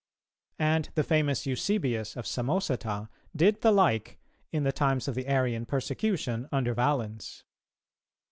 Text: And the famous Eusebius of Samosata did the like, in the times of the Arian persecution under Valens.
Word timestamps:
And 0.57 0.89
the 0.95 1.03
famous 1.03 1.45
Eusebius 1.45 2.15
of 2.17 2.25
Samosata 2.25 3.07
did 3.35 3.61
the 3.61 3.71
like, 3.71 4.17
in 4.51 4.63
the 4.63 4.71
times 4.71 5.07
of 5.07 5.13
the 5.13 5.27
Arian 5.27 5.67
persecution 5.67 6.49
under 6.51 6.73
Valens. 6.73 7.43